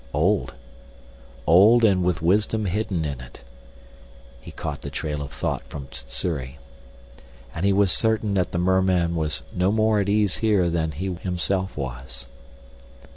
"Old 0.15 0.55
old 1.45 1.83
and 1.83 2.03
with 2.03 2.23
wisdom 2.23 2.65
hidden 2.65 3.05
in 3.05 3.21
it" 3.21 3.43
he 4.41 4.49
caught 4.49 4.81
the 4.81 4.89
trail 4.89 5.21
of 5.21 5.31
thought 5.31 5.61
from 5.69 5.89
Sssuri. 5.91 6.57
And 7.53 7.67
he 7.67 7.71
was 7.71 7.91
certain 7.91 8.33
that 8.33 8.51
the 8.51 8.57
merman 8.57 9.13
was 9.15 9.43
no 9.53 9.71
more 9.71 9.99
at 9.99 10.09
ease 10.09 10.37
here 10.37 10.71
than 10.71 10.93
he 10.93 11.13
himself 11.13 11.77
was. 11.77 12.25